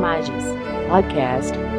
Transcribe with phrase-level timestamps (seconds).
[0.00, 0.44] Imagens
[0.88, 1.69] Podcast.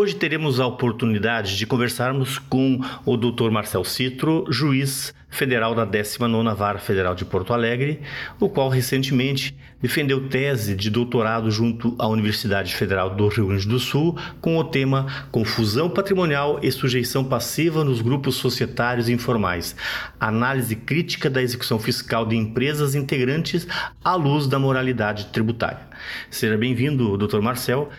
[0.00, 3.50] Hoje teremos a oportunidade de conversarmos com o Dr.
[3.50, 8.00] Marcel Citro, juiz federal da 19ª Vara Federal de Porto Alegre,
[8.38, 13.80] o qual recentemente defendeu tese de doutorado junto à Universidade Federal do Rio Grande do
[13.80, 19.74] Sul com o tema Confusão Patrimonial e Sujeição Passiva nos Grupos Societários Informais,
[20.20, 23.66] análise crítica da execução fiscal de empresas integrantes
[24.04, 25.88] à luz da moralidade tributária.
[26.30, 27.40] Seja bem-vindo, Dr.
[27.40, 27.90] Marcel,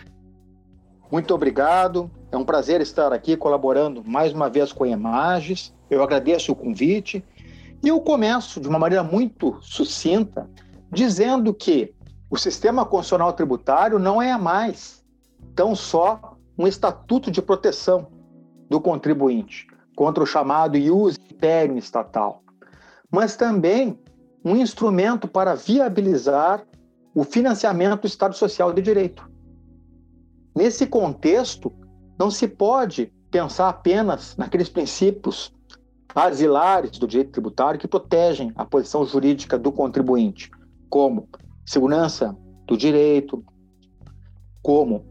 [1.10, 2.10] muito obrigado.
[2.30, 5.74] É um prazer estar aqui colaborando mais uma vez com a Imagens.
[5.90, 7.24] Eu agradeço o convite.
[7.82, 10.48] E eu começo de uma maneira muito sucinta,
[10.92, 11.94] dizendo que
[12.30, 15.04] o sistema constitucional tributário não é mais
[15.54, 18.06] tão só um estatuto de proteção
[18.68, 19.66] do contribuinte
[19.96, 22.42] contra o chamado ius imperium estatal,
[23.10, 23.98] mas também
[24.44, 26.64] um instrumento para viabilizar
[27.14, 29.28] o financiamento do Estado Social de Direito.
[30.54, 31.72] Nesse contexto,
[32.18, 35.52] não se pode pensar apenas naqueles princípios
[36.14, 40.50] basilares do direito tributário que protegem a posição jurídica do contribuinte,
[40.88, 41.28] como
[41.64, 43.44] segurança do direito,
[44.62, 45.06] como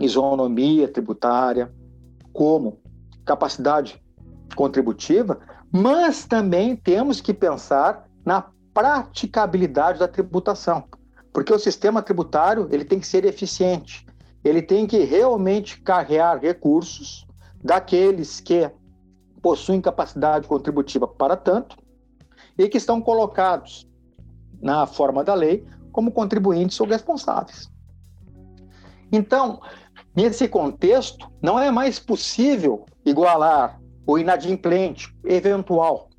[0.00, 1.72] isonomia tributária,
[2.32, 2.80] como
[3.24, 4.02] capacidade
[4.56, 5.38] contributiva,
[5.70, 10.84] mas também temos que pensar na praticabilidade da tributação,
[11.32, 14.03] porque o sistema tributário ele tem que ser eficiente,
[14.44, 17.26] ele tem que realmente carregar recursos
[17.62, 18.70] daqueles que
[19.40, 21.76] possuem capacidade contributiva para tanto
[22.58, 23.88] e que estão colocados
[24.60, 27.70] na forma da lei como contribuintes ou responsáveis.
[29.10, 29.60] Então,
[30.14, 36.10] nesse contexto, não é mais possível igualar o inadimplente eventual,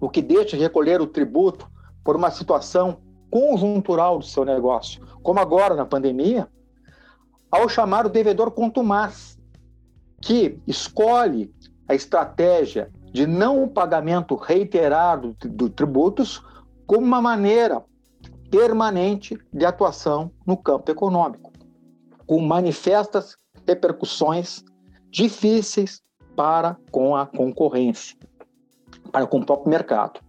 [0.00, 1.70] o que deixa de recolher o tributo
[2.02, 3.00] por uma situação
[3.30, 6.48] conjuntural do seu negócio, como agora na pandemia,
[7.50, 9.38] ao chamar o devedor contumaz,
[10.20, 11.52] que escolhe
[11.88, 16.42] a estratégia de não pagamento reiterado de tributos
[16.86, 17.82] como uma maneira
[18.50, 21.52] permanente de atuação no campo econômico,
[22.26, 24.64] com manifestas repercussões
[25.10, 26.02] difíceis
[26.36, 28.16] para com a concorrência,
[29.10, 30.20] para com o próprio mercado.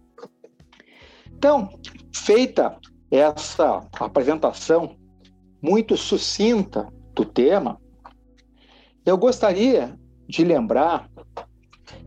[1.32, 1.70] Então,
[2.14, 2.76] feita
[3.10, 4.96] essa apresentação
[5.62, 7.80] muito sucinta do tema,
[9.04, 9.98] eu gostaria
[10.28, 11.10] de lembrar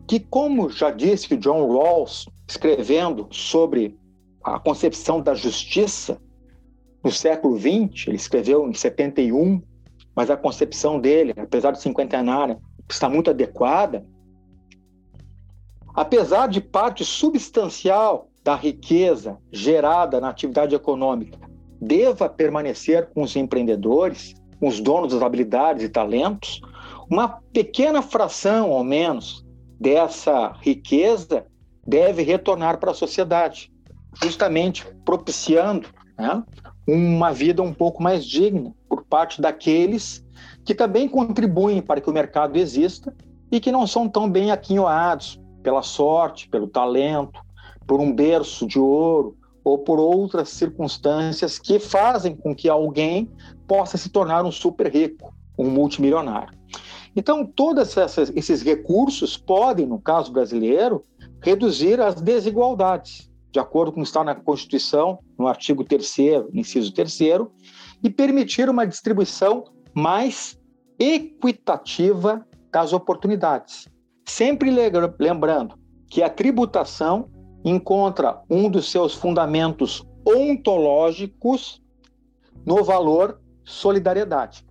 [0.08, 3.98] que, como já disse John Rawls, escrevendo sobre
[4.44, 6.22] a concepção da justiça
[7.04, 9.62] no século XX, ele escreveu em 71,
[10.16, 12.60] mas a concepção dele, apesar de cinquentenária,
[12.90, 14.06] está muito adequada.
[15.94, 21.40] Apesar de parte substancial da riqueza gerada na atividade econômica
[21.82, 26.62] deva permanecer com os empreendedores, com os donos das habilidades e talentos,
[27.10, 29.46] uma pequena fração, ao menos,
[29.78, 31.46] dessa riqueza
[31.86, 33.70] deve retornar para a sociedade,
[34.24, 36.42] justamente propiciando né,
[36.88, 40.26] uma vida um pouco mais digna por parte daqueles
[40.64, 43.14] que também contribuem para que o mercado exista
[43.52, 47.38] e que não são tão bem aquinhoados pela sorte, pelo talento,
[47.86, 53.30] por um berço de ouro ou por outras circunstâncias que fazem com que alguém
[53.68, 56.58] possa se tornar um super rico, um multimilionário.
[57.16, 57.96] Então, todos
[58.36, 61.04] esses recursos podem, no caso brasileiro,
[61.42, 66.18] reduzir as desigualdades, de acordo com o que está na Constituição, no artigo 3,
[66.54, 67.20] inciso 3,
[68.04, 69.64] e permitir uma distribuição
[69.94, 70.60] mais
[70.98, 73.88] equitativa das oportunidades.
[74.26, 74.72] Sempre
[75.20, 75.76] lembrando
[76.10, 77.30] que a tributação
[77.64, 81.82] encontra um dos seus fundamentos ontológicos
[82.66, 84.66] no valor solidariedade.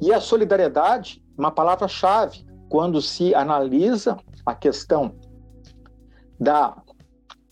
[0.00, 5.14] E a solidariedade uma palavra-chave quando se analisa a questão
[6.38, 6.76] da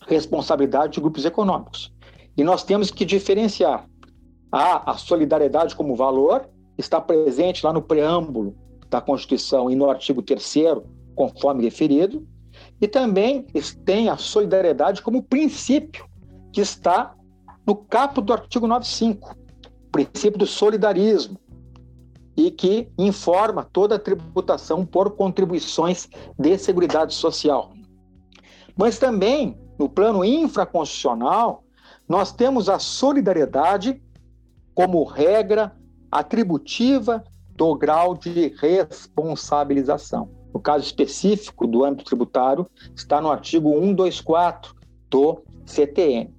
[0.07, 1.91] responsabilidade de grupos econômicos.
[2.37, 3.87] E nós temos que diferenciar
[4.51, 6.47] a, a solidariedade como valor,
[6.77, 8.55] está presente lá no preâmbulo
[8.89, 10.55] da Constituição e no artigo 3
[11.15, 12.25] conforme referido,
[12.81, 13.45] e também
[13.85, 16.07] tem a solidariedade como princípio
[16.51, 17.13] que está
[17.65, 19.35] no caput do artigo 95, o
[19.91, 21.37] princípio do solidarismo,
[22.35, 26.07] e que informa toda a tributação por contribuições
[26.37, 27.73] de seguridade social.
[28.77, 31.65] Mas também, no plano infraconstitucional,
[32.07, 34.01] nós temos a solidariedade
[34.73, 35.75] como regra
[36.09, 37.23] atributiva
[37.55, 40.29] do grau de responsabilização.
[40.53, 42.65] no caso específico do âmbito tributário,
[42.95, 44.73] está no artigo 124
[45.09, 46.33] do CTN.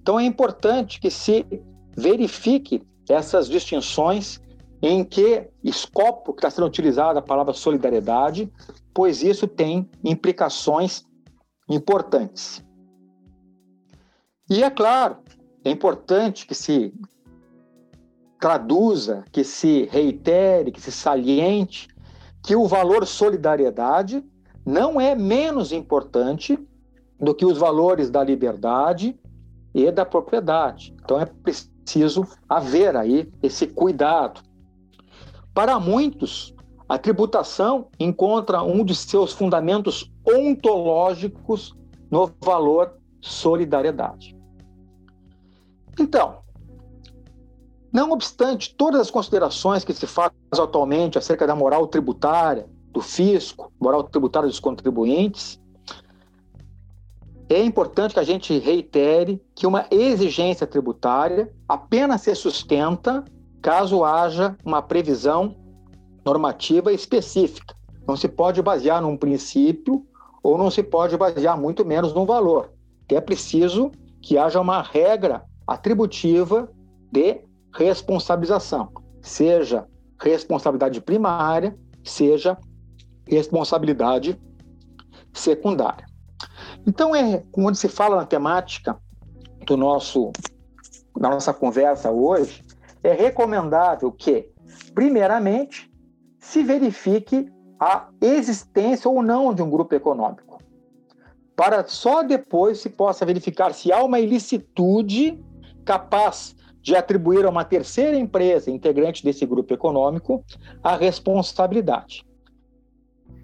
[0.00, 1.44] Então é importante que se
[1.94, 4.40] verifique essas distinções
[4.82, 8.50] em que escopo está sendo utilizada a palavra solidariedade,
[8.94, 11.04] pois isso tem implicações
[11.68, 12.64] importantes.
[14.48, 15.18] E é claro,
[15.64, 16.94] é importante que se
[18.40, 21.88] traduza, que se reitere, que se saliente
[22.42, 24.24] que o valor solidariedade
[24.64, 26.58] não é menos importante
[27.18, 29.18] do que os valores da liberdade
[29.74, 30.94] e da propriedade.
[31.02, 31.70] Então é preciso
[32.48, 34.40] haver aí esse cuidado.
[35.54, 36.54] Para muitos,
[36.88, 41.74] a tributação encontra um de seus fundamentos ontológicos
[42.10, 44.36] no valor solidariedade.
[45.98, 46.38] Então,
[47.92, 53.72] não obstante todas as considerações que se faz atualmente acerca da moral tributária, do fisco,
[53.80, 55.60] moral tributária dos contribuintes,
[57.54, 63.24] é importante que a gente reitere que uma exigência tributária apenas se sustenta
[63.60, 65.56] caso haja uma previsão
[66.24, 67.74] normativa específica.
[68.06, 70.06] Não se pode basear num princípio
[70.42, 72.72] ou não se pode basear muito menos num valor.
[73.08, 73.90] É preciso
[74.22, 76.70] que haja uma regra atributiva
[77.10, 77.40] de
[77.74, 79.86] responsabilização, seja
[80.20, 82.56] responsabilidade primária, seja
[83.26, 84.40] responsabilidade
[85.32, 86.09] secundária.
[86.86, 88.98] Então, é quando se fala na temática
[89.66, 90.32] do nosso,
[91.18, 92.64] da nossa conversa hoje,
[93.02, 94.48] é recomendável que,
[94.94, 95.90] primeiramente,
[96.38, 100.58] se verifique a existência ou não de um grupo econômico,
[101.56, 105.42] para só depois se possa verificar se há uma ilicitude
[105.84, 110.42] capaz de atribuir a uma terceira empresa integrante desse grupo econômico
[110.82, 112.24] a responsabilidade.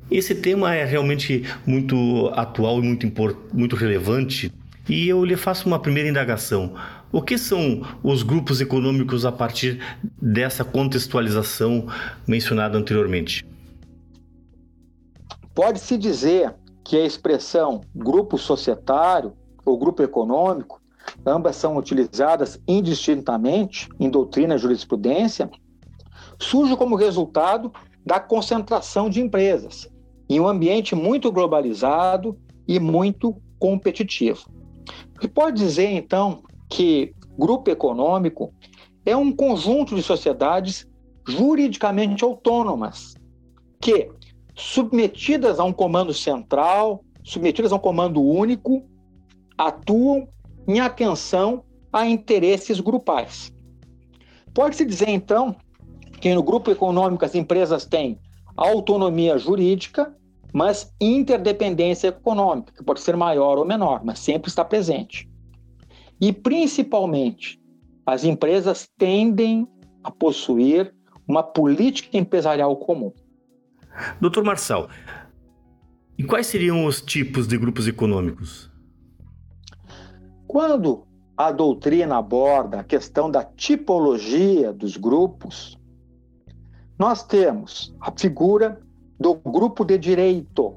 [0.08, 3.12] Esse tema é realmente muito atual e muito,
[3.52, 4.52] muito relevante.
[4.88, 6.74] E eu lhe faço uma primeira indagação.
[7.10, 9.80] O que são os grupos econômicos a partir
[10.22, 11.88] dessa contextualização
[12.26, 13.44] mencionada anteriormente?
[15.52, 16.54] Pode-se dizer
[16.84, 19.32] que a expressão grupo societário
[19.64, 20.80] ou grupo econômico
[21.24, 25.50] ambas são utilizadas indistintamente em doutrina e jurisprudência,
[26.38, 27.72] surge como resultado
[28.04, 29.90] da concentração de empresas
[30.28, 34.50] em um ambiente muito globalizado e muito competitivo.
[35.22, 38.52] E pode dizer, então, que grupo econômico
[39.04, 40.86] é um conjunto de sociedades
[41.26, 43.14] juridicamente autônomas
[43.80, 44.10] que,
[44.54, 48.84] submetidas a um comando central, submetidas a um comando único,
[49.56, 50.28] atuam
[50.66, 53.52] em atenção a interesses grupais.
[54.52, 55.54] Pode-se dizer, então,
[56.20, 58.18] que no grupo econômico as empresas têm
[58.56, 60.14] autonomia jurídica,
[60.52, 65.28] mas interdependência econômica, que pode ser maior ou menor, mas sempre está presente.
[66.20, 67.60] E, principalmente,
[68.06, 69.68] as empresas tendem
[70.02, 70.94] a possuir
[71.28, 73.12] uma política empresarial comum.
[74.20, 74.88] Doutor Marçal,
[76.16, 78.70] e quais seriam os tipos de grupos econômicos?
[80.46, 81.06] Quando
[81.36, 85.75] a doutrina aborda a questão da tipologia dos grupos,
[86.98, 88.80] nós temos a figura
[89.18, 90.74] do grupo de direito,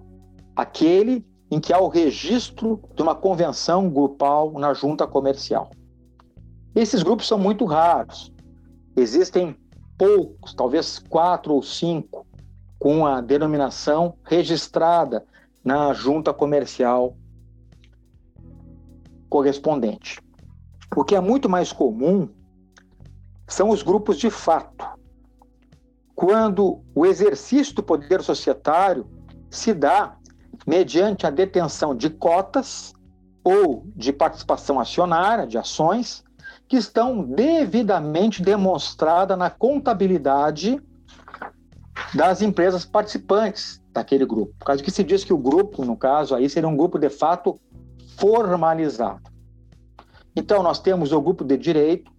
[0.55, 5.69] aquele em que há o registro de uma convenção grupal na junta comercial.
[6.75, 8.31] Esses grupos são muito raros.
[8.95, 9.55] Existem
[9.97, 12.25] poucos, talvez quatro ou cinco,
[12.77, 15.25] com a denominação registrada
[15.63, 17.15] na junta comercial
[19.29, 20.21] correspondente.
[20.95, 22.29] O que é muito mais comum
[23.47, 24.85] são os grupos de fato,
[26.19, 29.07] quando o exercício do poder societário
[29.49, 30.17] se dá
[30.67, 32.91] mediante a detenção de cotas
[33.41, 36.21] ou de participação acionária, de ações,
[36.67, 40.81] que estão devidamente demonstradas na contabilidade
[42.13, 44.53] das empresas participantes daquele grupo.
[44.59, 47.09] Por causa que se diz que o grupo, no caso aí, seria um grupo de
[47.09, 47.57] fato
[48.17, 49.21] formalizado.
[50.35, 52.11] Então, nós temos o grupo de direito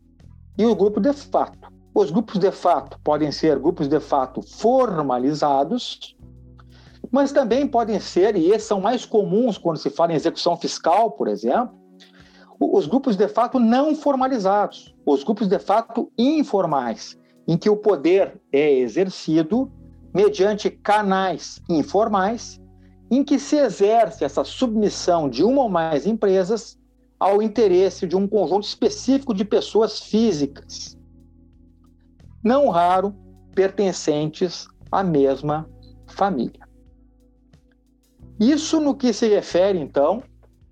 [0.57, 1.80] e o grupo de fato.
[1.95, 6.17] Os grupos de fato podem ser grupos de fato formalizados,
[7.11, 11.11] mas também podem ser, e esses são mais comuns quando se fala em execução fiscal,
[11.11, 11.79] por exemplo,
[12.61, 17.19] os grupos de fato não formalizados, os grupos de fato informais,
[17.49, 19.73] em que o poder é exercido
[20.15, 22.61] mediante canais informais
[23.11, 26.79] em que se exerce essa submissão de uma ou mais empresas
[27.19, 30.97] ao interesse de um conjunto específico de pessoas físicas,
[32.43, 33.15] não raro
[33.55, 35.69] pertencentes à mesma
[36.09, 36.69] família.
[38.39, 40.23] Isso no que se refere, então,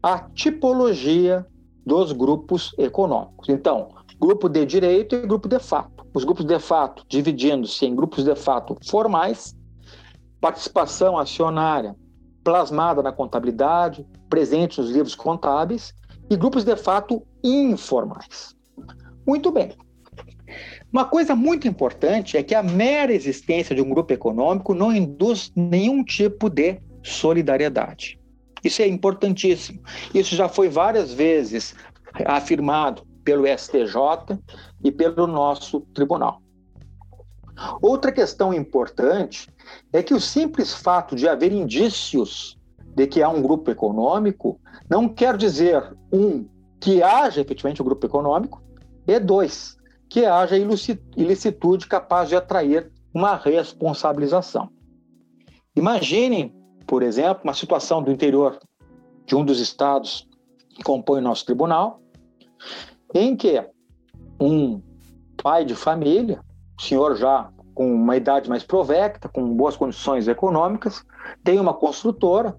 [0.02, 1.46] à tipologia
[1.84, 3.48] dos grupos econômicos.
[3.48, 6.06] Então, grupo de direito e grupo de fato.
[6.14, 9.54] Os grupos de fato dividindo-se em grupos de fato formais,
[10.40, 11.94] participação acionária
[12.48, 15.92] plasmada na contabilidade, presente nos livros contábeis,
[16.30, 18.56] e grupos de fato informais.
[19.26, 19.76] Muito bem.
[20.90, 25.52] Uma coisa muito importante é que a mera existência de um grupo econômico não induz
[25.54, 28.18] nenhum tipo de solidariedade.
[28.64, 29.80] Isso é importantíssimo.
[30.14, 31.75] Isso já foi várias vezes
[32.25, 34.38] afirmado pelo STJ
[34.83, 36.40] e pelo nosso tribunal.
[37.83, 39.49] Outra questão importante
[39.92, 42.59] é que o simples fato de haver indícios
[42.95, 46.47] de que há um grupo econômico não quer dizer, um,
[46.80, 48.62] que haja efetivamente um grupo econômico,
[49.07, 49.77] e dois,
[50.08, 54.70] que haja ilicitude capaz de atrair uma responsabilização.
[55.76, 56.54] Imaginem,
[56.86, 58.58] por exemplo, uma situação do interior
[59.26, 60.26] de um dos estados
[60.70, 62.00] que compõe o nosso tribunal,
[63.14, 63.62] em que
[64.40, 64.80] um
[65.42, 66.40] pai de família,
[66.80, 71.04] senhor já com uma idade mais provecta, com boas condições econômicas,
[71.44, 72.56] tem uma construtora,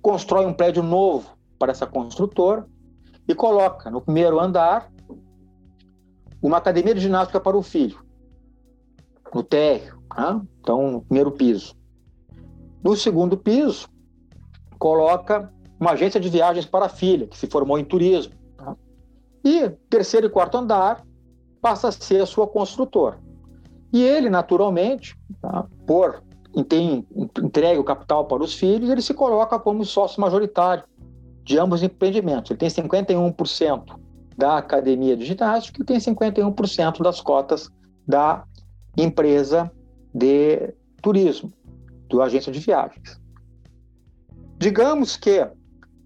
[0.00, 2.64] constrói um prédio novo para essa construtora
[3.26, 4.91] e coloca no primeiro andar
[6.42, 7.98] uma academia de ginástica para o filho,
[9.32, 10.40] no térreo, né?
[10.60, 11.74] então primeiro piso.
[12.82, 13.88] No segundo piso,
[14.78, 18.34] coloca uma agência de viagens para a filha, que se formou em turismo.
[18.56, 18.76] Tá?
[19.44, 21.06] E terceiro e quarto andar
[21.60, 23.18] passa a ser a sua construtora.
[23.92, 25.66] E ele, naturalmente, tá?
[25.86, 26.22] por
[26.68, 30.84] tem entregue o capital para os filhos, ele se coloca como sócio majoritário
[31.44, 32.50] de ambos os empreendimentos.
[32.50, 33.98] Ele tem 51%
[34.42, 37.70] da academia de ginástica e tem 51% das cotas
[38.04, 38.42] da
[38.98, 39.70] empresa
[40.12, 41.52] de turismo,
[42.08, 43.20] do agência de viagens.
[44.58, 45.48] Digamos que,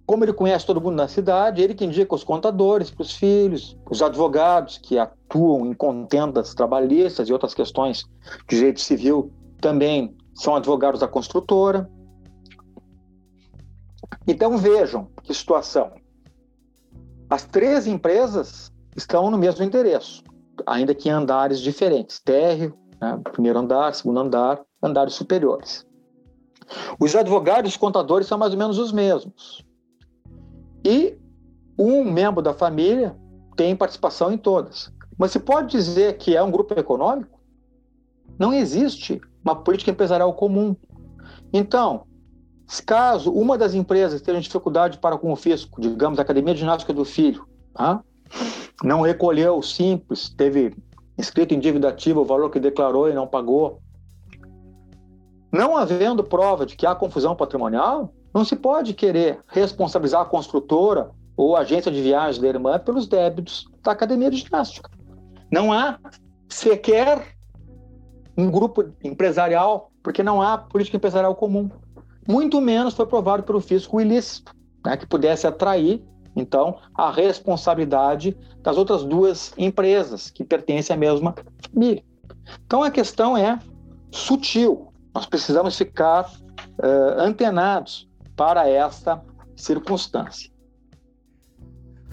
[0.04, 3.74] como ele conhece todo mundo na cidade, ele que indica os contadores para os filhos,
[3.90, 8.04] os advogados que atuam em contendas trabalhistas e outras questões
[8.46, 11.88] de direito civil também são advogados da construtora.
[14.26, 15.90] Então vejam que situação.
[17.28, 20.22] As três empresas estão no mesmo endereço,
[20.64, 25.84] ainda que em andares diferentes: térreo, né, primeiro andar, segundo andar, andares superiores.
[26.98, 29.64] Os advogados e os contadores são mais ou menos os mesmos.
[30.84, 31.18] E
[31.78, 33.16] um membro da família
[33.56, 34.92] tem participação em todas.
[35.18, 37.40] Mas se pode dizer que é um grupo econômico?
[38.38, 40.76] Não existe uma política empresarial comum.
[41.52, 42.05] Então,
[42.84, 46.92] Caso uma das empresas tenha dificuldade para com o fisco, digamos, a Academia de Ginástica
[46.92, 48.02] do Filho, tá?
[48.82, 50.74] não recolheu simples, teve
[51.18, 53.80] inscrito em dívida ativa o valor que declarou e não pagou,
[55.50, 61.10] não havendo prova de que há confusão patrimonial, não se pode querer responsabilizar a construtora
[61.36, 64.90] ou a agência de viagens da irmã pelos débitos da academia de ginástica.
[65.50, 65.98] Não há
[66.48, 67.36] sequer
[68.36, 71.70] um grupo empresarial, porque não há política empresarial comum
[72.26, 74.54] muito menos foi provado pelo fisco ilícito,
[74.84, 76.02] né, que pudesse atrair,
[76.36, 81.34] então, a responsabilidade das outras duas empresas que pertencem à mesma
[81.72, 82.04] família.
[82.66, 83.58] Então, a questão é
[84.10, 84.92] sutil.
[85.14, 86.30] Nós precisamos ficar
[86.78, 88.06] uh, antenados
[88.36, 89.22] para esta
[89.56, 90.50] circunstância.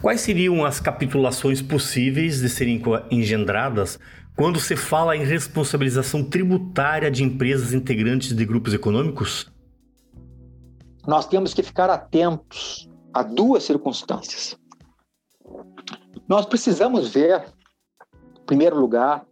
[0.00, 3.98] Quais seriam as capitulações possíveis de serem engendradas
[4.36, 9.53] quando se fala em responsabilização tributária de empresas integrantes de grupos econômicos?
[11.06, 14.58] Nós temos que ficar atentos a duas circunstâncias.
[16.26, 17.44] Nós precisamos ver,
[18.40, 19.26] em primeiro lugar,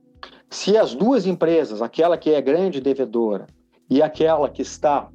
[0.50, 3.47] se as duas empresas, aquela que é grande devedora
[3.88, 5.09] e aquela que está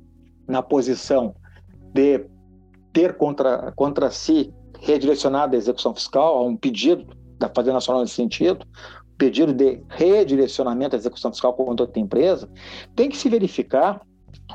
[0.48, 1.36] na posição
[1.94, 2.26] de
[2.92, 7.06] ter contra, contra si redirecionada a execução fiscal, um pedido
[7.38, 8.66] da Fazenda Nacional nesse sentido,
[9.18, 12.50] pedido de redirecionamento da execução fiscal contra outra empresa,
[12.96, 14.02] tem que se verificar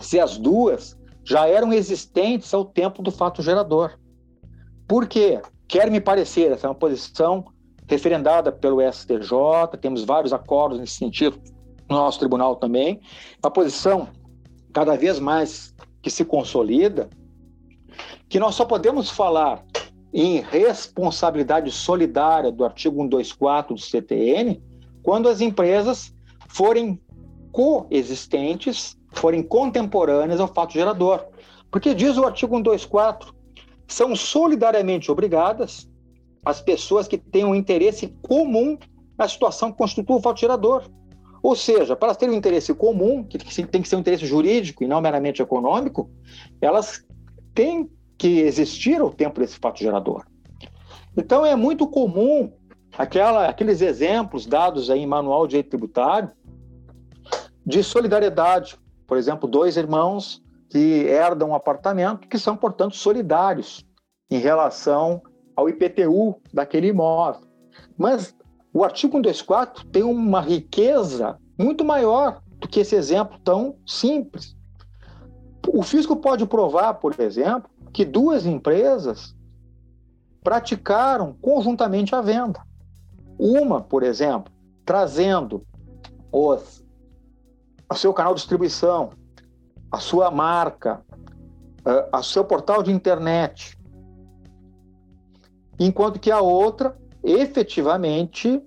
[0.00, 3.98] se as duas já eram existentes ao tempo do fato gerador.
[4.88, 5.40] Por quê?
[5.68, 7.44] Quer me parecer, essa é uma posição
[7.88, 11.40] referendada pelo STJ, temos vários acordos nesse sentido
[11.88, 13.00] no nosso tribunal também,
[13.42, 14.08] uma posição
[14.72, 17.08] cada vez mais que se consolida,
[18.28, 19.64] que nós só podemos falar
[20.12, 24.62] em responsabilidade solidária do artigo 124 do CTN
[25.02, 26.14] quando as empresas
[26.48, 27.00] forem
[27.50, 31.24] coexistentes forem contemporâneas ao fato gerador.
[31.70, 33.34] Porque diz o artigo 124,
[33.86, 35.88] são solidariamente obrigadas
[36.44, 38.76] as pessoas que têm um interesse comum
[39.16, 40.84] na situação que constitui o fato gerador.
[41.42, 44.86] Ou seja, para terem um interesse comum, que tem que ser um interesse jurídico e
[44.86, 46.10] não meramente econômico,
[46.60, 47.04] elas
[47.54, 50.24] tem que existir o tempo desse fato gerador.
[51.16, 52.52] Então é muito comum
[52.96, 56.30] aquela, aqueles exemplos dados aí em manual de direito tributário
[57.64, 58.76] de solidariedade.
[59.06, 63.84] Por exemplo, dois irmãos que herdam um apartamento que são, portanto, solidários
[64.30, 65.22] em relação
[65.54, 67.42] ao IPTU daquele imóvel.
[67.96, 68.34] Mas
[68.72, 74.56] o artigo 124 tem uma riqueza muito maior do que esse exemplo tão simples.
[75.68, 79.36] O fisco pode provar, por exemplo, que duas empresas
[80.42, 82.60] praticaram conjuntamente a venda.
[83.38, 84.52] Uma, por exemplo,
[84.84, 85.64] trazendo
[86.32, 86.81] os,
[87.92, 89.10] o seu canal de distribuição,
[89.90, 91.04] a sua marca,
[91.84, 93.78] o eh, seu portal de internet,
[95.78, 98.62] enquanto que a outra efetivamente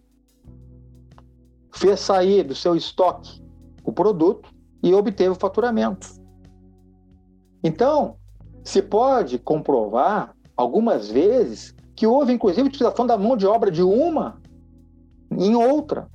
[1.74, 3.44] fez sair do seu estoque
[3.84, 4.50] o produto
[4.82, 6.08] e obteve o faturamento.
[7.64, 8.18] Então,
[8.64, 14.42] se pode comprovar algumas vezes que houve inclusive utilização da mão de obra de uma
[15.32, 16.10] em outra.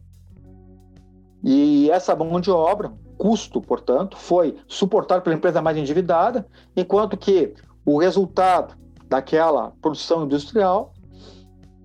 [1.42, 7.54] E essa mão de obra, custo, portanto, foi suportado pela empresa mais endividada, enquanto que
[7.84, 8.74] o resultado
[9.08, 10.92] daquela produção industrial,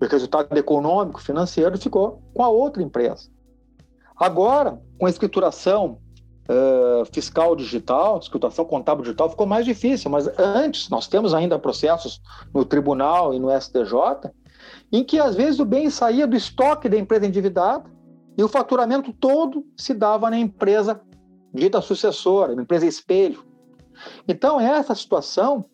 [0.00, 3.28] o resultado econômico, financeiro, ficou com a outra empresa.
[4.16, 5.98] Agora, com a escrituração
[6.48, 12.20] uh, fiscal digital, escrituração contábil digital, ficou mais difícil, mas antes nós temos ainda processos
[12.54, 14.30] no tribunal e no STJ
[14.92, 17.84] em que às vezes o bem saía do estoque da empresa endividada
[18.36, 21.00] e o faturamento todo se dava na empresa
[21.52, 23.44] dita sucessora, na empresa espelho.
[24.28, 25.64] Então, essa situação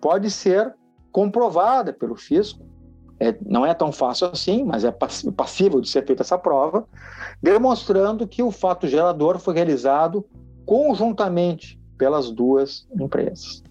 [0.00, 0.74] pode ser
[1.10, 2.64] comprovada pelo fisco.
[3.18, 4.90] É, não é tão fácil assim, mas é
[5.36, 6.86] passível de ser feita essa prova,
[7.40, 10.24] demonstrando que o fato gerador foi realizado
[10.66, 13.62] conjuntamente pelas duas empresas.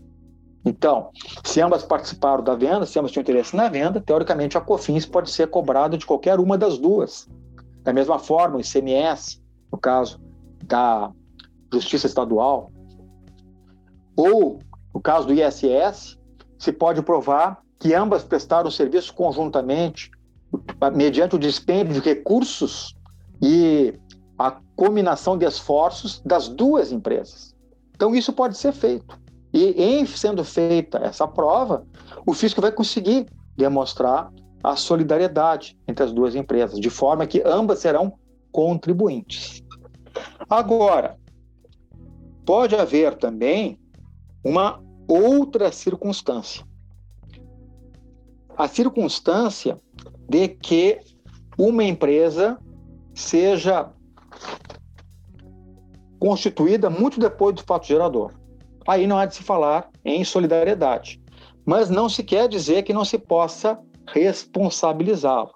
[0.63, 1.09] Então,
[1.43, 5.31] se ambas participaram da venda, se ambas tinham interesse na venda, teoricamente a COFINS pode
[5.31, 7.27] ser cobrada de qualquer uma das duas.
[7.83, 9.41] Da mesma forma, o ICMS,
[9.71, 10.19] no caso
[10.65, 11.11] da
[11.73, 12.71] Justiça Estadual,
[14.15, 14.59] ou
[14.93, 16.17] no caso do ISS,
[16.59, 20.11] se pode provar que ambas prestaram serviço conjuntamente,
[20.93, 22.93] mediante o dispêndio de recursos
[23.41, 23.93] e
[24.37, 27.55] a combinação de esforços das duas empresas.
[27.95, 29.19] Então, isso pode ser feito.
[29.53, 31.85] E em sendo feita essa prova,
[32.25, 34.31] o fisco vai conseguir demonstrar
[34.63, 38.13] a solidariedade entre as duas empresas, de forma que ambas serão
[38.51, 39.63] contribuintes.
[40.49, 41.17] Agora,
[42.45, 43.79] pode haver também
[44.43, 46.65] uma outra circunstância.
[48.57, 49.77] A circunstância
[50.27, 50.99] de que
[51.57, 52.57] uma empresa
[53.13, 53.89] seja
[56.19, 58.31] constituída muito depois do fato gerador
[58.87, 61.21] aí não há de se falar em solidariedade.
[61.65, 63.79] Mas não se quer dizer que não se possa
[64.11, 65.53] responsabilizá-lo.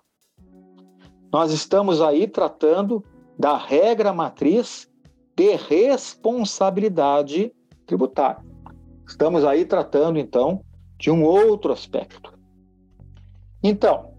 [1.32, 3.04] Nós estamos aí tratando
[3.38, 4.90] da regra matriz
[5.36, 7.52] de responsabilidade
[7.86, 8.44] tributária.
[9.08, 10.64] Estamos aí tratando, então,
[10.98, 12.34] de um outro aspecto.
[13.62, 14.14] Então,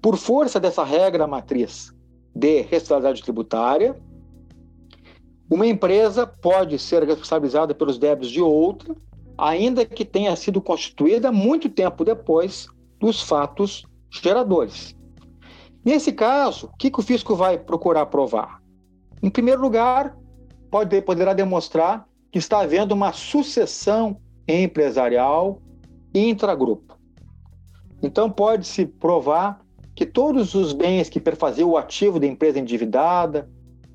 [0.00, 1.92] por força dessa regra matriz
[2.34, 4.00] de responsabilidade tributária,
[5.50, 8.94] uma empresa pode ser responsabilizada pelos débitos de outra,
[9.36, 12.68] ainda que tenha sido constituída muito tempo depois
[13.04, 14.96] dos fatos geradores.
[15.84, 18.62] Nesse caso, o que, que o fisco vai procurar provar?
[19.22, 20.16] Em primeiro lugar,
[20.70, 24.16] pode, poderá demonstrar que está havendo uma sucessão
[24.48, 25.60] empresarial
[26.14, 26.98] intragrupo.
[28.02, 29.60] Então, pode-se provar
[29.94, 33.50] que todos os bens que perfaziam o ativo da empresa endividada,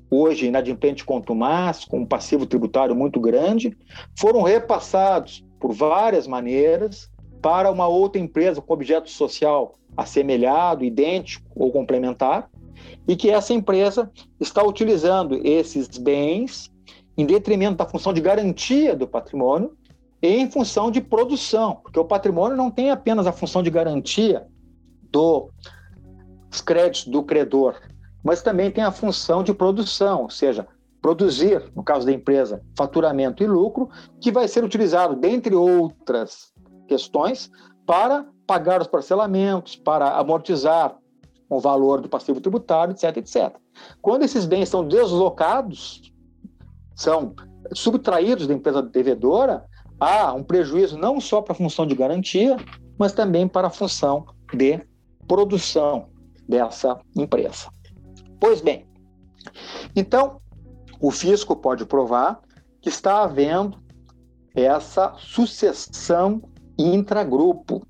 [0.08, 3.76] hoje inadimplente contumaz, com um passivo tributário muito grande,
[4.16, 7.09] foram repassados por várias maneiras
[7.40, 12.50] para uma outra empresa com objeto social assemelhado, idêntico ou complementar,
[13.06, 16.70] e que essa empresa está utilizando esses bens
[17.16, 19.76] em detrimento da função de garantia do patrimônio
[20.22, 24.46] e em função de produção, porque o patrimônio não tem apenas a função de garantia
[25.10, 25.50] dos
[26.64, 27.80] créditos do credor,
[28.22, 30.66] mas também tem a função de produção, ou seja,
[31.00, 33.88] produzir, no caso da empresa, faturamento e lucro,
[34.20, 36.52] que vai ser utilizado, dentre outras
[36.90, 37.48] questões,
[37.86, 40.96] para pagar os parcelamentos, para amortizar
[41.48, 43.56] o valor do passivo tributário, etc, etc.
[44.02, 46.12] Quando esses bens são deslocados,
[46.96, 47.32] são
[47.72, 49.64] subtraídos da empresa devedora,
[50.00, 52.56] há um prejuízo não só para a função de garantia,
[52.98, 54.80] mas também para a função de
[55.28, 56.08] produção
[56.48, 57.68] dessa empresa.
[58.40, 58.84] Pois bem,
[59.94, 60.40] então
[61.00, 62.40] o fisco pode provar
[62.80, 63.78] que está havendo
[64.54, 66.42] essa sucessão
[66.82, 67.86] intragrupo.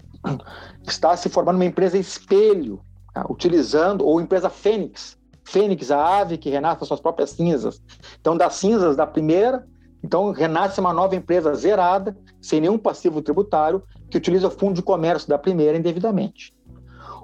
[0.86, 2.80] Está se formando uma empresa espelho,
[3.14, 3.24] tá?
[3.28, 5.18] utilizando, ou empresa Fênix.
[5.44, 7.82] Fênix, a ave que renasce suas próprias cinzas.
[8.20, 9.66] Então, das cinzas da primeira,
[10.02, 14.82] então renasce uma nova empresa zerada, sem nenhum passivo tributário, que utiliza o fundo de
[14.82, 16.54] comércio da primeira indevidamente.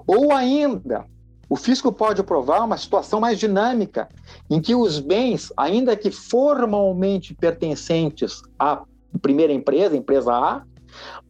[0.05, 1.05] Ou ainda,
[1.49, 4.09] o fisco pode aprovar uma situação mais dinâmica,
[4.49, 8.83] em que os bens, ainda que formalmente pertencentes à
[9.21, 10.63] primeira empresa, empresa A,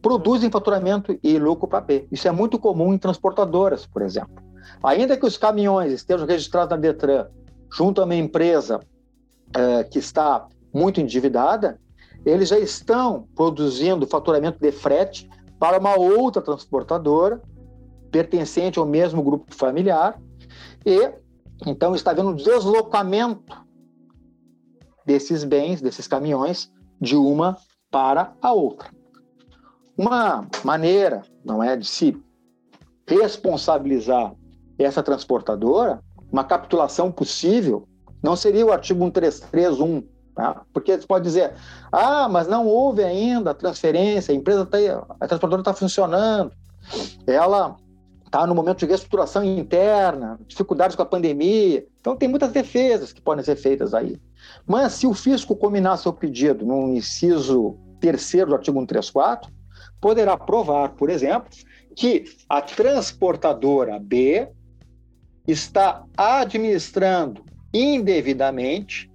[0.00, 2.06] produzem faturamento e lucro para B.
[2.10, 4.42] Isso é muito comum em transportadoras, por exemplo.
[4.82, 7.26] Ainda que os caminhões estejam registrados na Detran
[7.72, 8.80] junto a uma empresa
[9.54, 11.78] é, que está muito endividada,
[12.24, 15.28] eles já estão produzindo faturamento de frete
[15.58, 17.40] para uma outra transportadora
[18.10, 20.20] pertencente ao mesmo grupo familiar
[20.84, 21.12] e
[21.66, 23.66] então está havendo um deslocamento
[25.04, 27.56] desses bens, desses caminhões de uma
[27.90, 28.90] para a outra.
[29.98, 32.16] Uma maneira, não é, de se
[33.04, 34.32] responsabilizar
[34.78, 37.82] essa transportadora, uma capitulação possível,
[38.22, 40.04] não seria o artigo 1331,
[40.36, 40.62] tá?
[40.72, 41.52] porque você pode dizer,
[41.90, 44.78] ah, mas não houve ainda a transferência, a empresa está,
[45.18, 46.52] a transportadora está funcionando,
[47.26, 47.76] ela
[48.24, 53.20] está no momento de reestruturação interna, dificuldades com a pandemia, então tem muitas defesas que
[53.20, 54.16] podem ser feitas aí.
[54.64, 59.57] Mas se o fisco combinar seu pedido no inciso terceiro do artigo 134,
[60.00, 61.48] poderá provar, por exemplo,
[61.96, 64.48] que a transportadora B
[65.46, 69.10] está administrando indevidamente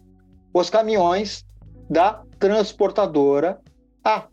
[0.54, 1.46] os caminhões
[1.89, 3.60] da transportadora
[4.04, 4.28] A.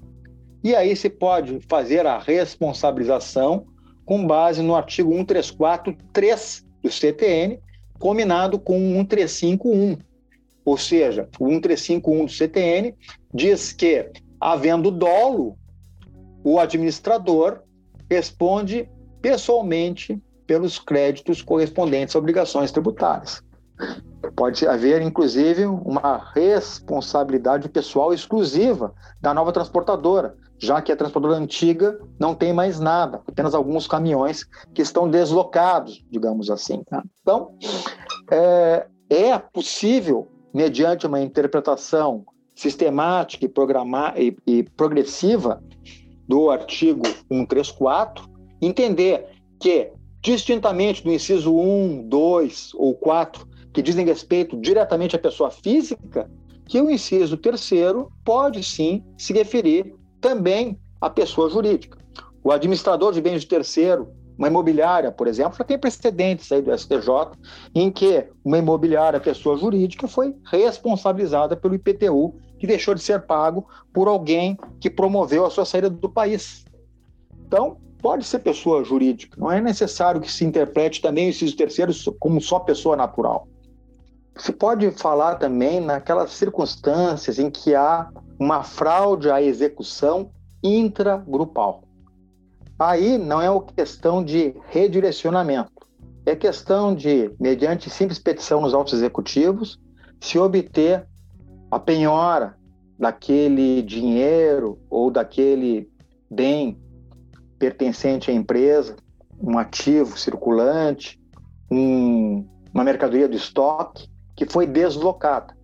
[0.62, 3.66] E aí se pode fazer a responsabilização
[4.04, 7.60] com base no artigo 134.3 do CTN,
[7.98, 9.96] combinado com 1351.
[10.64, 12.94] Ou seja, o 1351 do CTN
[13.32, 14.10] diz que,
[14.40, 15.56] havendo dolo,
[16.44, 17.60] o administrador
[18.10, 18.88] responde
[19.20, 23.42] pessoalmente pelos créditos correspondentes a obrigações tributárias.
[24.34, 31.98] Pode haver, inclusive, uma responsabilidade pessoal exclusiva da nova transportadora, já que a transportadora antiga
[32.18, 36.82] não tem mais nada, apenas alguns caminhões que estão deslocados, digamos assim.
[36.84, 37.02] Tá?
[37.22, 37.54] Então,
[38.30, 42.24] é, é, possível, mediante uma interpretação
[42.54, 43.50] sistemática e,
[44.16, 45.62] e, e progressiva
[46.30, 48.24] do artigo 134,
[48.62, 49.26] entender
[49.58, 49.90] que
[50.22, 56.30] distintamente do inciso 1, 2 ou 4, que dizem respeito diretamente à pessoa física,
[56.68, 61.98] que o inciso terceiro pode sim se referir também à pessoa jurídica.
[62.44, 66.72] O administrador de bens de terceiro, uma imobiliária, por exemplo, já tem precedentes aí do
[66.78, 67.32] STJ
[67.74, 73.66] em que uma imobiliária, pessoa jurídica, foi responsabilizada pelo IPTU, que deixou de ser pago
[73.92, 76.64] por alguém que promoveu a sua saída do país.
[77.46, 81.92] Então, pode ser pessoa jurídica, não é necessário que se interprete também o inciso terceiro
[82.20, 83.48] como só pessoa natural.
[84.36, 90.30] Se pode falar também naquelas circunstâncias em que há uma fraude à execução
[90.62, 91.82] intragrupal.
[92.78, 95.72] Aí não é uma questão de redirecionamento,
[96.24, 99.78] é questão de, mediante simples petição nos autos executivos,
[100.20, 101.06] se obter
[101.70, 102.56] a penhora
[102.98, 105.90] daquele dinheiro ou daquele
[106.30, 106.78] bem
[107.58, 108.96] pertencente à empresa,
[109.40, 111.20] um ativo circulante,
[111.70, 115.56] um, uma mercadoria de estoque que foi deslocada.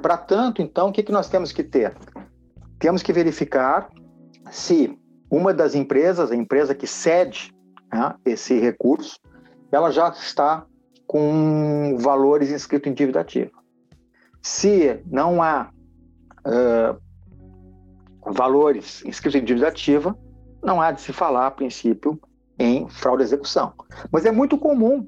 [0.00, 1.94] Para tanto, então, o que, que nós temos que ter?
[2.78, 3.88] Temos que verificar
[4.50, 4.98] se
[5.30, 7.54] uma das empresas, a empresa que cede
[7.92, 9.18] né, esse recurso,
[9.70, 10.66] ela já está
[11.06, 13.61] com valores inscritos em dívida ativa.
[14.42, 15.70] Se não há
[16.46, 17.00] uh,
[18.32, 20.18] valores inscritos em dívida ativa,
[20.62, 22.20] não há de se falar, a princípio,
[22.58, 23.72] em fraude à execução.
[24.10, 25.06] Mas é muito comum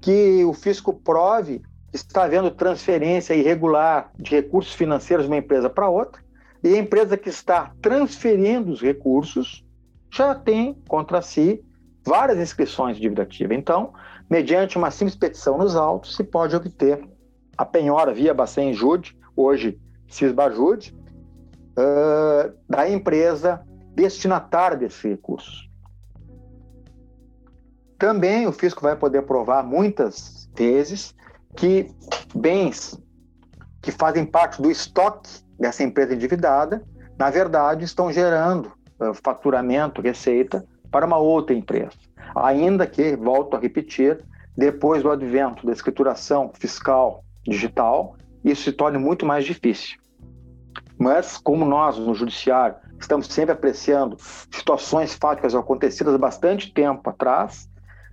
[0.00, 5.68] que o fisco prove que está havendo transferência irregular de recursos financeiros de uma empresa
[5.68, 6.22] para outra,
[6.62, 9.64] e a empresa que está transferindo os recursos
[10.12, 11.64] já tem contra si
[12.04, 13.54] várias inscrições de dívida ativa.
[13.54, 13.92] Então,
[14.28, 17.08] mediante uma simples petição nos autos, se pode obter
[17.60, 20.96] a penhora via Bacen Jude, hoje Cisbajude,
[21.76, 23.62] uh, da empresa
[23.94, 25.70] destinatária desses recursos.
[27.98, 31.14] Também o fisco vai poder provar muitas vezes
[31.54, 31.94] que
[32.34, 32.98] bens
[33.82, 36.82] que fazem parte do estoque dessa empresa endividada,
[37.18, 41.92] na verdade, estão gerando uh, faturamento, receita para uma outra empresa.
[42.34, 44.24] Ainda que, volto a repetir,
[44.56, 49.98] depois do advento da escrituração fiscal digital, isso se torne muito mais difícil.
[50.96, 54.16] Mas, como nós, no Judiciário, estamos sempre apreciando
[54.50, 57.68] situações fáticas acontecidas há bastante tempo atrás,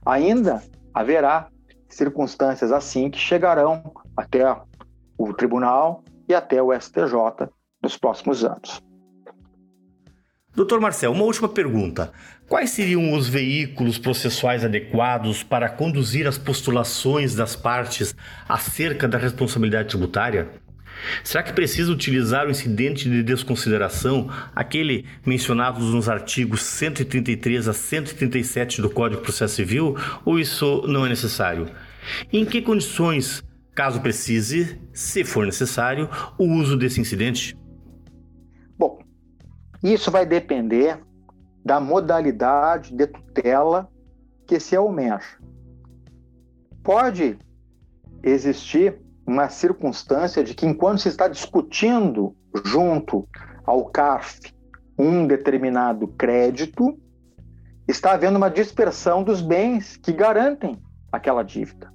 [0.05, 1.49] ainda haverá
[1.89, 4.43] circunstâncias assim que chegarão até
[5.17, 7.49] o tribunal e até o STJ
[7.81, 8.81] nos próximos anos.
[10.55, 12.11] Doutor Marcel, uma última pergunta.
[12.47, 18.15] Quais seriam os veículos processuais adequados para conduzir as postulações das partes
[18.47, 20.47] acerca da responsabilidade tributária?
[21.25, 28.81] Será que precisa utilizar o incidente de desconsideração, aquele mencionado nos artigos 133 a 137
[28.81, 31.69] do Código de Processo Civil, ou isso não é necessário?
[32.31, 33.43] Em que condições,
[33.75, 37.57] caso precise, se for necessário, o uso desse incidente?
[38.77, 38.99] Bom,
[39.83, 40.97] isso vai depender
[41.67, 43.89] da modalidade de tutela
[44.47, 45.37] que se almeja.
[46.81, 47.37] Pode
[48.23, 53.27] existir uma circunstância de que, enquanto se está discutindo junto
[53.65, 54.39] ao CARF
[54.97, 56.97] um determinado crédito,
[57.85, 61.91] está havendo uma dispersão dos bens que garantem aquela dívida.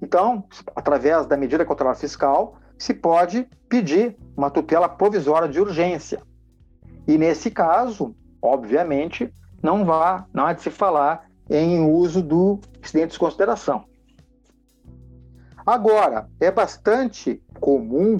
[0.00, 0.42] Então,
[0.74, 6.22] através da medida cautelar fiscal, se pode pedir uma tutela provisória de urgência.
[7.06, 13.06] E nesse caso, obviamente, não vá, não há de se falar em uso do excedente
[13.06, 13.84] de desconsideração.
[15.64, 18.18] Agora, é bastante comum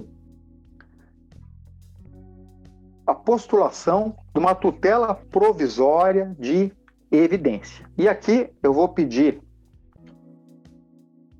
[3.04, 6.72] a postulação de uma tutela provisória de
[7.10, 7.84] evidência.
[7.98, 9.42] E aqui eu vou pedir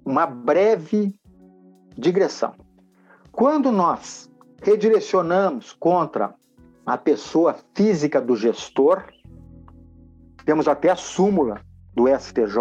[0.05, 1.14] uma breve
[1.97, 2.55] digressão.
[3.31, 4.29] Quando nós
[4.61, 6.35] redirecionamos contra
[6.85, 9.05] a pessoa física do gestor,
[10.45, 11.61] temos até a súmula
[11.95, 12.57] do STJ,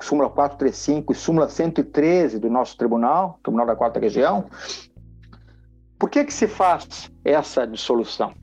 [0.00, 4.46] súmula 435 e súmula 113 do nosso tribunal, Tribunal da Quarta Região,
[5.98, 8.34] por que que se faz essa dissolução?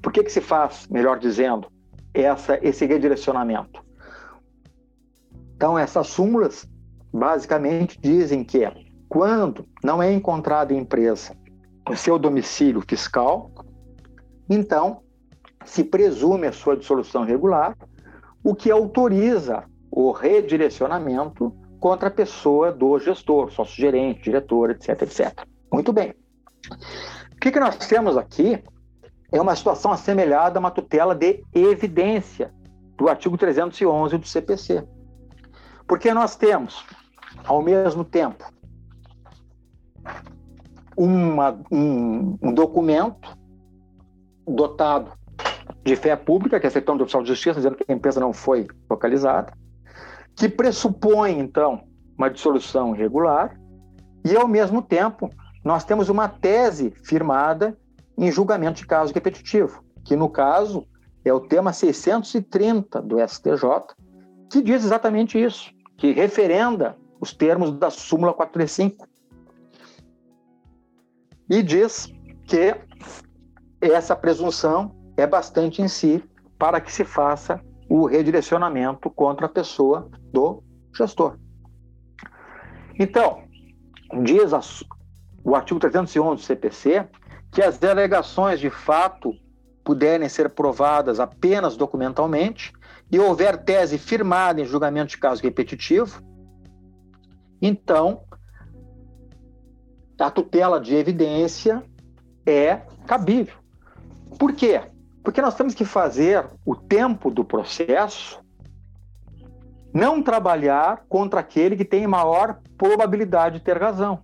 [0.00, 1.66] Por que que se faz, melhor dizendo,
[2.14, 3.84] essa, esse redirecionamento?
[5.56, 6.68] Então, essas súmulas
[7.12, 8.60] basicamente dizem que
[9.08, 11.36] quando não é encontrada empresa
[11.90, 13.50] o seu domicílio fiscal,
[14.52, 15.02] então
[15.64, 17.76] se presume a sua dissolução regular,
[18.42, 25.46] o que autoriza o redirecionamento contra a pessoa do gestor, sócio-gerente, diretor, etc, etc.
[25.72, 26.14] Muito bem.
[27.32, 28.62] O que, que nós temos aqui
[29.32, 32.52] é uma situação assemelhada a uma tutela de evidência
[32.96, 34.86] do artigo 311 do CPC.
[35.86, 36.84] Porque nós temos,
[37.44, 38.44] ao mesmo tempo,
[40.96, 43.36] uma, um, um documento
[44.46, 45.12] dotado
[45.84, 48.20] de fé pública, que é a certidão do oficial de justiça, dizendo que a empresa
[48.20, 49.52] não foi localizada,
[50.36, 51.84] que pressupõe, então,
[52.16, 53.58] uma dissolução irregular,
[54.24, 55.28] e, ao mesmo tempo,
[55.64, 57.76] nós temos uma tese firmada
[58.16, 60.86] em julgamento de caso repetitivo, que, no caso,
[61.24, 63.62] é o tema 630 do STJ,
[64.50, 69.06] que diz exatamente isso, que referenda os termos da súmula 435.
[71.48, 72.12] E diz
[72.46, 72.76] que
[73.90, 76.22] essa presunção é bastante em si
[76.58, 80.62] para que se faça o redirecionamento contra a pessoa do
[80.96, 81.36] gestor.
[82.98, 83.42] Então,
[84.22, 84.60] diz a,
[85.44, 87.08] o artigo 311 do CPC
[87.50, 89.32] que as delegações de fato
[89.84, 92.72] puderem ser provadas apenas documentalmente
[93.10, 96.22] e houver tese firmada em julgamento de caso repetitivo,
[97.60, 98.22] então
[100.18, 101.82] a tutela de evidência
[102.46, 103.61] é cabível.
[104.38, 104.82] Por quê?
[105.22, 108.42] Porque nós temos que fazer o tempo do processo
[109.92, 114.20] não trabalhar contra aquele que tem maior probabilidade de ter razão.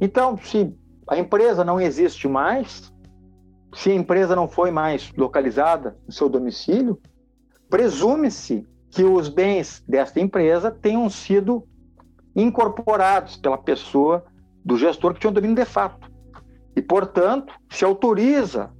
[0.00, 2.92] Então, se a empresa não existe mais,
[3.74, 7.00] se a empresa não foi mais localizada no seu domicílio,
[7.70, 11.66] presume-se que os bens desta empresa tenham sido
[12.34, 14.24] incorporados pela pessoa
[14.64, 16.10] do gestor que tinha um domínio de fato.
[16.74, 18.70] E, portanto, se autoriza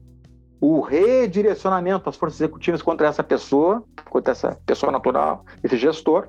[0.60, 6.28] o redirecionamento das forças executivas contra essa pessoa, contra essa pessoa natural, esse gestor,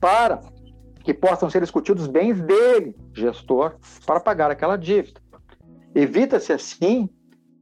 [0.00, 0.40] para
[1.04, 5.20] que possam ser discutidos bens dele, gestor, para pagar aquela dívida.
[5.94, 7.08] Evita-se assim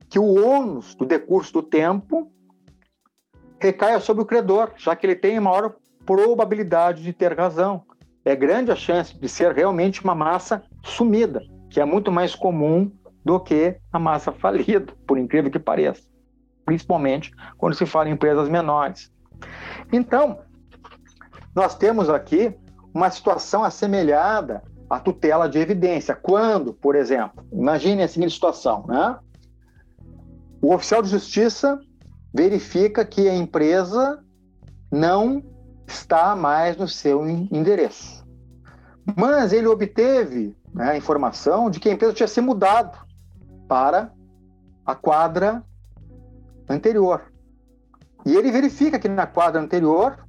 [0.08, 2.32] que o ônus do decurso do tempo
[3.60, 7.82] recaia sobre o credor, já que ele tem maior probabilidade de ter razão.
[8.24, 12.90] É grande a chance de ser realmente uma massa sumida, que é muito mais comum
[13.24, 16.02] do que a massa falida, por incrível que pareça.
[16.64, 19.12] Principalmente quando se fala em empresas menores.
[19.92, 20.40] Então,
[21.54, 22.54] nós temos aqui
[22.92, 26.14] uma situação assemelhada à tutela de evidência.
[26.14, 29.18] Quando, por exemplo, imagine a seguinte situação, né?
[30.60, 31.80] o oficial de justiça
[32.34, 34.22] verifica que a empresa
[34.90, 35.42] não
[35.86, 38.26] está mais no seu endereço.
[39.16, 42.98] Mas ele obteve né, a informação de que a empresa tinha se mudado
[43.68, 44.10] para
[44.84, 45.62] a quadra
[46.68, 47.30] anterior.
[48.24, 50.26] E ele verifica que na quadra anterior,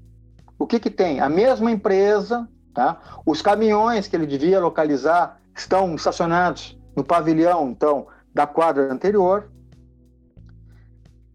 [0.57, 1.21] o que, que tem?
[1.21, 2.99] A mesma empresa, tá?
[3.25, 9.49] os caminhões que ele devia localizar estão estacionados no pavilhão, então, da quadra anterior.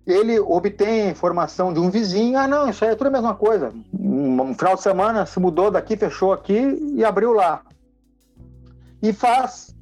[0.07, 3.35] Ele obtém a informação de um vizinho, ah, não, isso aí é tudo a mesma
[3.35, 3.73] coisa.
[3.93, 7.63] Um final de semana se mudou daqui, fechou aqui e abriu lá.
[9.03, 9.75] E faz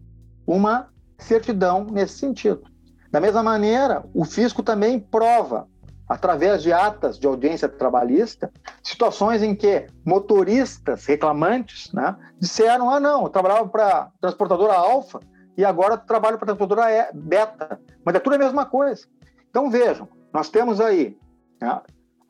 [0.47, 0.92] uma
[1.23, 2.63] certidão nesse sentido.
[3.11, 5.69] Da mesma maneira, o fisco também prova,
[6.09, 8.51] através de atas de audiência trabalhista,
[8.83, 15.21] situações em que motoristas reclamantes né, disseram: ah, não, eu trabalhava para transportadora Alfa
[15.57, 17.79] e agora trabalho para transportadora Beta.
[18.05, 19.07] Mas é tudo a mesma coisa.
[19.51, 21.19] Então vejam, nós temos aí
[21.61, 21.81] né,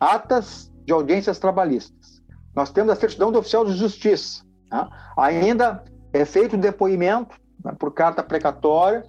[0.00, 2.20] atas de audiências trabalhistas,
[2.54, 7.92] nós temos a certidão do oficial de justiça, né, ainda é feito depoimento né, por
[7.92, 9.04] carta precatória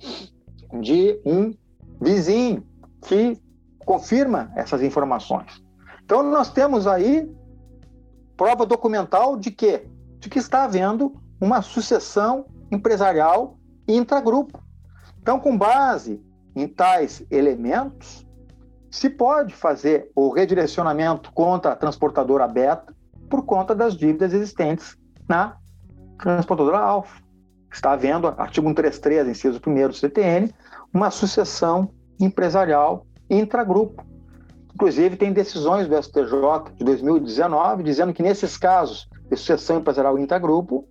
[0.80, 1.54] de um
[2.02, 2.64] vizinho
[3.06, 3.38] que
[3.86, 5.64] confirma essas informações.
[6.04, 7.30] Então nós temos aí
[8.36, 9.88] prova documental de que
[10.20, 14.64] de que está havendo uma sucessão empresarial intragrupo.
[15.22, 16.22] Então, com base
[16.56, 18.26] em tais elementos,
[18.92, 22.94] se pode fazer o redirecionamento contra a transportadora beta
[23.30, 25.58] por conta das dívidas existentes na
[26.18, 27.23] transportadora alfa.
[27.74, 30.54] Está havendo, artigo 133, inciso 1 do CTN,
[30.94, 34.06] uma sucessão empresarial intragrupo.
[34.76, 40.88] Inclusive, tem decisões do STJ de 2019 dizendo que nesses casos de sucessão empresarial intragrupo,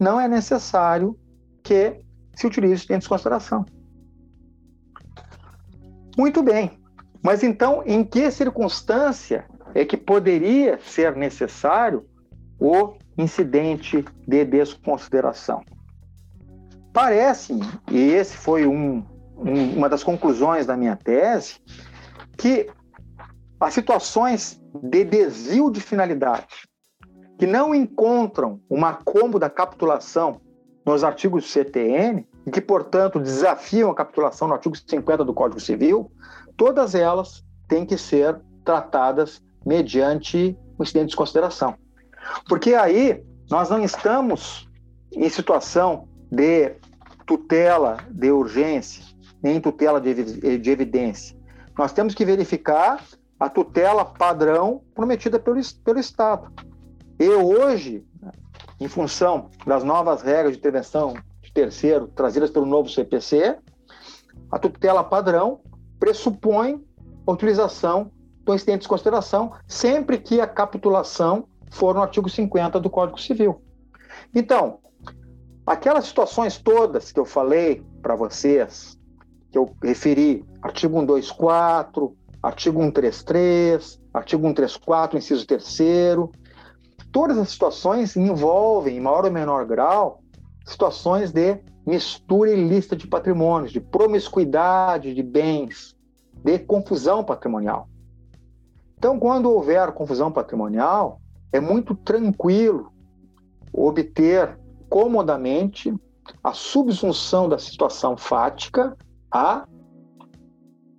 [0.00, 1.16] não é necessário
[1.62, 2.00] que
[2.34, 3.64] se utilize dentro de consideração.
[6.16, 6.80] Muito bem.
[7.22, 12.06] Mas então, em que circunstância é que poderia ser necessário
[12.58, 15.62] o incidente de desconsideração?
[16.94, 19.04] Parece-me, e esse foi um,
[19.36, 21.56] um, uma das conclusões da minha tese,
[22.38, 22.70] que
[23.58, 26.68] as situações de desvio de finalidade
[27.36, 30.40] que não encontram uma cômoda capitulação
[30.86, 35.60] nos artigos do CTN, e que, portanto, desafiam a capitulação no artigo 50 do Código
[35.60, 36.12] Civil,
[36.56, 41.74] todas elas têm que ser tratadas mediante o incidente de consideração.
[42.48, 44.68] Porque aí nós não estamos
[45.12, 46.76] em situação de
[47.26, 49.04] tutela de urgência,
[49.42, 51.36] nem tutela de, de evidência.
[51.76, 53.02] Nós temos que verificar
[53.38, 56.52] a tutela padrão prometida pelo, pelo Estado.
[57.18, 58.04] E hoje,
[58.80, 63.58] em função das novas regras de intervenção de terceiro trazidas pelo novo CPC,
[64.50, 65.60] a tutela padrão
[65.98, 66.84] pressupõe
[67.26, 68.10] a utilização
[68.44, 73.62] do incidente de consideração sempre que a capitulação for no artigo 50 do Código Civil.
[74.34, 74.78] Então,
[75.66, 78.98] aquelas situações todas que eu falei para vocês,
[79.50, 85.64] que eu referi, artigo 124, artigo 133, artigo 134, inciso 3
[87.10, 90.20] todas as situações envolvem, em maior ou menor grau,
[90.66, 95.94] situações de mistura ilícita de patrimônios, de promiscuidade de bens,
[96.32, 97.88] de confusão patrimonial.
[98.98, 101.20] Então, quando houver confusão patrimonial,
[101.52, 102.92] é muito tranquilo
[103.72, 105.94] obter comodamente
[106.42, 108.96] a subsunção da situação fática
[109.30, 109.66] a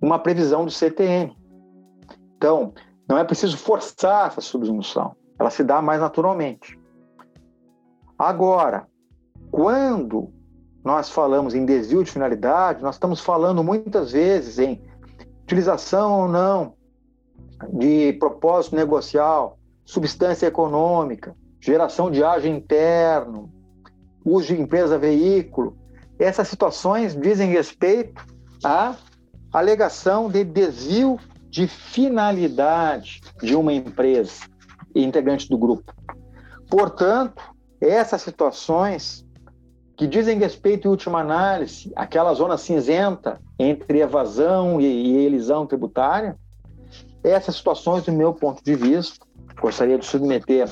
[0.00, 1.36] uma previsão do CTN.
[2.36, 2.72] Então,
[3.08, 6.78] não é preciso forçar essa subsunção ela se dá mais naturalmente.
[8.18, 8.86] Agora,
[9.50, 10.32] quando
[10.84, 14.82] nós falamos em desvio de finalidade, nós estamos falando muitas vezes em
[15.42, 16.74] utilização ou não
[17.72, 23.50] de propósito negocial, substância econômica, geração de ágio interno,
[24.26, 25.76] uso de empresa veículo.
[26.18, 28.26] Essas situações dizem respeito
[28.64, 28.96] à
[29.52, 31.18] alegação de desvio
[31.48, 34.42] de finalidade de uma empresa
[34.94, 35.94] e integrantes do grupo.
[36.68, 37.42] Portanto,
[37.80, 39.24] essas situações
[39.96, 46.36] que dizem respeito, em última análise, àquela zona cinzenta entre evasão e elisão tributária,
[47.24, 49.24] essas situações, do meu ponto de vista,
[49.60, 50.68] gostaria de submeter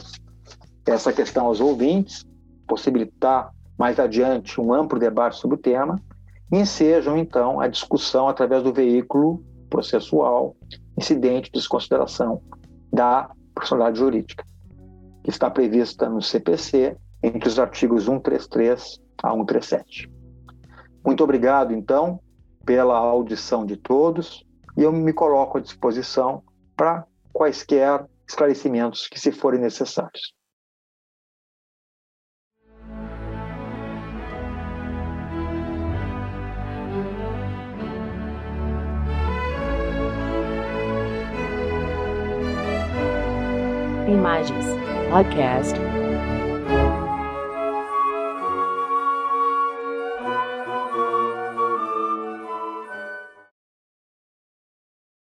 [0.86, 2.24] essa questão aos ouvintes,
[2.66, 6.00] possibilitar mais adiante um amplo debate sobre o tema,
[6.52, 10.56] ensejam, então, a discussão através do veículo processual,
[10.96, 12.40] incidente de desconsideração
[12.92, 14.44] da personalidade jurídica,
[15.22, 20.10] que está prevista no CPC entre os artigos 133 a 137.
[21.04, 22.20] Muito obrigado, então,
[22.64, 24.44] pela audição de todos
[24.76, 26.42] e eu me coloco à disposição
[26.76, 30.33] para quaisquer esclarecimentos que se forem necessários.
[44.24, 44.72] Imagens
[45.12, 45.76] Podcast